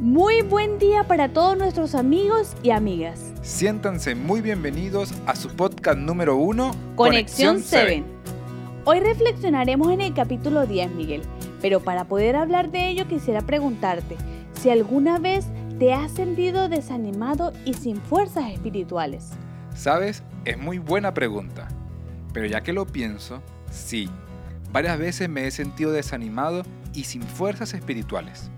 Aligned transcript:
Muy 0.00 0.42
buen 0.42 0.78
día 0.78 1.02
para 1.08 1.32
todos 1.32 1.58
nuestros 1.58 1.96
amigos 1.96 2.54
y 2.62 2.70
amigas. 2.70 3.32
Siéntanse 3.42 4.14
muy 4.14 4.40
bienvenidos 4.40 5.12
a 5.26 5.34
su 5.34 5.48
podcast 5.48 5.98
número 5.98 6.36
uno, 6.36 6.70
Conexión 6.94 7.60
7. 7.60 8.04
Hoy 8.84 9.00
reflexionaremos 9.00 9.90
en 9.90 10.00
el 10.00 10.14
capítulo 10.14 10.68
10, 10.68 10.92
Miguel, 10.92 11.22
pero 11.60 11.80
para 11.80 12.04
poder 12.04 12.36
hablar 12.36 12.70
de 12.70 12.90
ello 12.90 13.08
quisiera 13.08 13.40
preguntarte 13.40 14.16
si 14.52 14.70
alguna 14.70 15.18
vez 15.18 15.46
te 15.80 15.92
has 15.92 16.12
sentido 16.12 16.68
desanimado 16.68 17.52
y 17.64 17.74
sin 17.74 17.96
fuerzas 17.96 18.52
espirituales. 18.52 19.30
Sabes, 19.74 20.22
es 20.44 20.56
muy 20.56 20.78
buena 20.78 21.12
pregunta, 21.12 21.66
pero 22.32 22.46
ya 22.46 22.60
que 22.60 22.72
lo 22.72 22.86
pienso, 22.86 23.42
sí, 23.68 24.08
varias 24.70 24.96
veces 24.96 25.28
me 25.28 25.48
he 25.48 25.50
sentido 25.50 25.90
desanimado 25.90 26.62
y 26.94 27.02
sin 27.02 27.22
fuerzas 27.22 27.74
espirituales. 27.74 28.48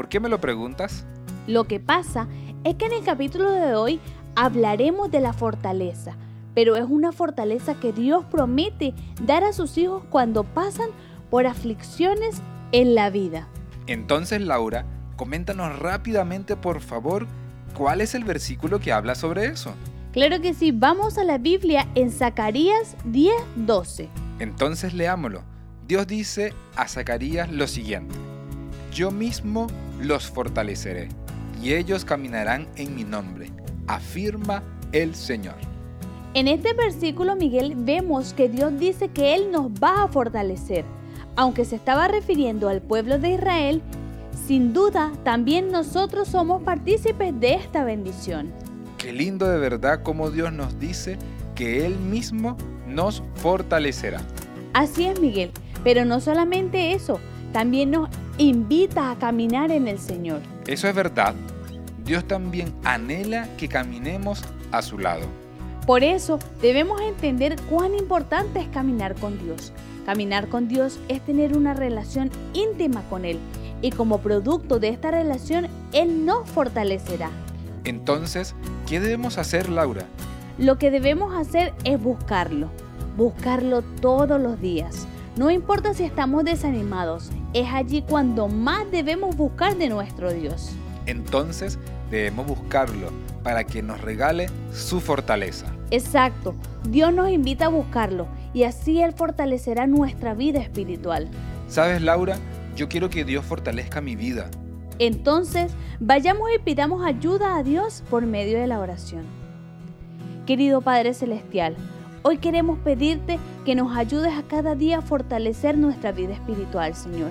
¿Por 0.00 0.08
qué 0.08 0.18
me 0.18 0.30
lo 0.30 0.40
preguntas? 0.40 1.04
Lo 1.46 1.64
que 1.64 1.78
pasa 1.78 2.26
es 2.64 2.76
que 2.76 2.86
en 2.86 2.92
el 2.94 3.04
capítulo 3.04 3.52
de 3.52 3.74
hoy 3.74 4.00
hablaremos 4.34 5.10
de 5.10 5.20
la 5.20 5.34
fortaleza, 5.34 6.16
pero 6.54 6.76
es 6.76 6.86
una 6.88 7.12
fortaleza 7.12 7.74
que 7.74 7.92
Dios 7.92 8.24
promete 8.30 8.94
dar 9.22 9.44
a 9.44 9.52
sus 9.52 9.76
hijos 9.76 10.02
cuando 10.08 10.42
pasan 10.42 10.88
por 11.28 11.46
aflicciones 11.46 12.40
en 12.72 12.94
la 12.94 13.10
vida. 13.10 13.46
Entonces, 13.88 14.40
Laura, 14.40 14.86
coméntanos 15.16 15.78
rápidamente, 15.78 16.56
por 16.56 16.80
favor, 16.80 17.26
cuál 17.76 18.00
es 18.00 18.14
el 18.14 18.24
versículo 18.24 18.80
que 18.80 18.94
habla 18.94 19.14
sobre 19.14 19.48
eso. 19.48 19.74
Claro 20.12 20.40
que 20.40 20.54
sí, 20.54 20.72
vamos 20.72 21.18
a 21.18 21.24
la 21.24 21.36
Biblia 21.36 21.86
en 21.94 22.10
Zacarías 22.10 22.96
10:12. 23.04 24.08
Entonces 24.38 24.94
leámoslo. 24.94 25.42
Dios 25.86 26.06
dice 26.06 26.54
a 26.74 26.88
Zacarías 26.88 27.52
lo 27.52 27.66
siguiente. 27.66 28.14
Yo 28.92 29.10
mismo 29.10 29.66
los 30.00 30.28
fortaleceré 30.28 31.08
y 31.62 31.74
ellos 31.74 32.04
caminarán 32.04 32.66
en 32.76 32.94
mi 32.94 33.04
nombre, 33.04 33.50
afirma 33.86 34.62
el 34.92 35.14
Señor. 35.14 35.56
En 36.32 36.48
este 36.48 36.72
versículo, 36.74 37.36
Miguel, 37.36 37.74
vemos 37.76 38.32
que 38.32 38.48
Dios 38.48 38.78
dice 38.78 39.08
que 39.08 39.34
Él 39.34 39.50
nos 39.50 39.70
va 39.72 40.04
a 40.04 40.08
fortalecer. 40.08 40.84
Aunque 41.36 41.64
se 41.64 41.76
estaba 41.76 42.08
refiriendo 42.08 42.68
al 42.68 42.80
pueblo 42.82 43.18
de 43.18 43.30
Israel, 43.30 43.82
sin 44.46 44.72
duda 44.72 45.12
también 45.24 45.70
nosotros 45.70 46.28
somos 46.28 46.62
partícipes 46.62 47.38
de 47.40 47.54
esta 47.54 47.84
bendición. 47.84 48.52
Qué 48.96 49.12
lindo 49.12 49.48
de 49.48 49.58
verdad 49.58 50.02
como 50.02 50.30
Dios 50.30 50.52
nos 50.52 50.78
dice 50.78 51.18
que 51.54 51.84
Él 51.84 51.98
mismo 51.98 52.56
nos 52.86 53.22
fortalecerá. 53.36 54.20
Así 54.72 55.06
es, 55.06 55.20
Miguel. 55.20 55.50
Pero 55.82 56.04
no 56.04 56.20
solamente 56.20 56.92
eso, 56.92 57.20
también 57.52 57.90
nos 57.90 58.08
invita 58.40 59.10
a 59.10 59.18
caminar 59.18 59.70
en 59.70 59.86
el 59.86 59.98
Señor. 59.98 60.40
Eso 60.66 60.88
es 60.88 60.94
verdad. 60.94 61.34
Dios 62.04 62.24
también 62.24 62.72
anhela 62.84 63.46
que 63.58 63.68
caminemos 63.68 64.42
a 64.72 64.80
su 64.80 64.98
lado. 64.98 65.26
Por 65.86 66.02
eso 66.02 66.38
debemos 66.62 67.00
entender 67.02 67.56
cuán 67.68 67.94
importante 67.94 68.60
es 68.60 68.68
caminar 68.68 69.14
con 69.16 69.38
Dios. 69.38 69.72
Caminar 70.06 70.48
con 70.48 70.68
Dios 70.68 70.98
es 71.08 71.20
tener 71.20 71.56
una 71.56 71.74
relación 71.74 72.30
íntima 72.54 73.02
con 73.10 73.26
Él 73.26 73.38
y 73.82 73.90
como 73.90 74.20
producto 74.20 74.78
de 74.78 74.88
esta 74.88 75.10
relación 75.10 75.68
Él 75.92 76.24
nos 76.24 76.48
fortalecerá. 76.48 77.30
Entonces, 77.84 78.54
¿qué 78.88 79.00
debemos 79.00 79.36
hacer, 79.36 79.68
Laura? 79.68 80.06
Lo 80.56 80.78
que 80.78 80.90
debemos 80.90 81.34
hacer 81.34 81.74
es 81.84 82.02
buscarlo, 82.02 82.70
buscarlo 83.16 83.82
todos 83.82 84.40
los 84.40 84.58
días. 84.60 85.06
No 85.36 85.50
importa 85.50 85.94
si 85.94 86.04
estamos 86.04 86.44
desanimados, 86.44 87.30
es 87.52 87.68
allí 87.72 88.02
cuando 88.02 88.48
más 88.48 88.90
debemos 88.90 89.36
buscar 89.36 89.76
de 89.76 89.88
nuestro 89.88 90.32
Dios. 90.32 90.72
Entonces 91.06 91.78
debemos 92.10 92.46
buscarlo 92.46 93.10
para 93.44 93.64
que 93.64 93.80
nos 93.80 94.00
regale 94.00 94.48
su 94.72 95.00
fortaleza. 95.00 95.66
Exacto, 95.92 96.54
Dios 96.88 97.12
nos 97.14 97.30
invita 97.30 97.66
a 97.66 97.68
buscarlo 97.68 98.26
y 98.52 98.64
así 98.64 99.00
Él 99.02 99.12
fortalecerá 99.12 99.86
nuestra 99.86 100.34
vida 100.34 100.60
espiritual. 100.60 101.28
¿Sabes, 101.68 102.02
Laura? 102.02 102.36
Yo 102.76 102.88
quiero 102.88 103.08
que 103.08 103.24
Dios 103.24 103.44
fortalezca 103.44 104.00
mi 104.00 104.16
vida. 104.16 104.50
Entonces, 104.98 105.72
vayamos 106.00 106.48
y 106.54 106.58
pidamos 106.58 107.04
ayuda 107.04 107.56
a 107.56 107.62
Dios 107.62 108.02
por 108.10 108.26
medio 108.26 108.58
de 108.58 108.66
la 108.66 108.80
oración. 108.80 109.24
Querido 110.46 110.80
Padre 110.80 111.14
Celestial, 111.14 111.76
Hoy 112.22 112.36
queremos 112.36 112.78
pedirte 112.80 113.38
que 113.64 113.74
nos 113.74 113.96
ayudes 113.96 114.34
a 114.34 114.42
cada 114.42 114.74
día 114.74 114.98
a 114.98 115.02
fortalecer 115.02 115.78
nuestra 115.78 116.12
vida 116.12 116.34
espiritual, 116.34 116.94
Señor. 116.94 117.30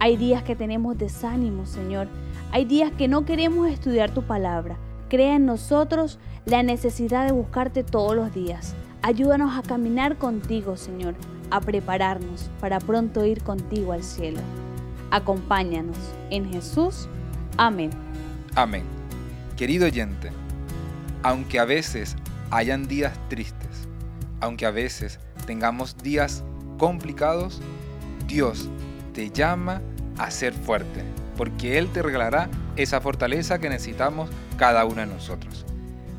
Hay 0.00 0.16
días 0.16 0.42
que 0.42 0.56
tenemos 0.56 0.96
desánimo, 0.96 1.66
Señor. 1.66 2.08
Hay 2.50 2.64
días 2.64 2.90
que 2.96 3.06
no 3.06 3.26
queremos 3.26 3.68
estudiar 3.68 4.12
tu 4.12 4.22
palabra. 4.22 4.78
Crea 5.10 5.36
en 5.36 5.44
nosotros 5.44 6.18
la 6.46 6.62
necesidad 6.62 7.26
de 7.26 7.32
buscarte 7.32 7.84
todos 7.84 8.16
los 8.16 8.32
días. 8.32 8.74
Ayúdanos 9.02 9.58
a 9.58 9.62
caminar 9.62 10.16
contigo, 10.16 10.78
Señor, 10.78 11.14
a 11.50 11.60
prepararnos 11.60 12.48
para 12.60 12.78
pronto 12.80 13.26
ir 13.26 13.42
contigo 13.42 13.92
al 13.92 14.02
cielo. 14.02 14.40
Acompáñanos 15.10 15.98
en 16.30 16.50
Jesús. 16.50 17.08
Amén. 17.58 17.90
Amén. 18.54 18.84
Querido 19.58 19.84
oyente, 19.84 20.30
aunque 21.22 21.58
a 21.58 21.66
veces 21.66 22.16
hayan 22.50 22.88
días 22.88 23.12
tristes, 23.28 23.86
aunque 24.44 24.66
a 24.66 24.70
veces 24.70 25.18
tengamos 25.46 25.96
días 26.02 26.44
complicados, 26.78 27.60
Dios 28.26 28.68
te 29.12 29.30
llama 29.30 29.80
a 30.18 30.30
ser 30.30 30.52
fuerte, 30.52 31.02
porque 31.36 31.78
Él 31.78 31.88
te 31.88 32.02
regalará 32.02 32.48
esa 32.76 33.00
fortaleza 33.00 33.58
que 33.58 33.68
necesitamos 33.68 34.28
cada 34.58 34.84
uno 34.84 35.00
de 35.00 35.06
nosotros. 35.06 35.64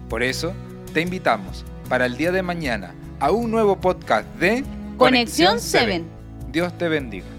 Por 0.10 0.24
eso, 0.24 0.54
te 0.94 1.02
invitamos 1.02 1.66
para 1.88 2.06
el 2.06 2.18
día 2.18 2.32
de 2.32 2.42
mañana 2.42 2.94
a 3.20 3.32
un 3.32 3.52
nuevo 3.52 3.80
podcast 3.80 4.28
de 4.36 4.64
Conexión 4.98 5.60
7. 5.60 6.04
Dios 6.52 6.78
te 6.78 6.88
bendiga. 6.90 7.35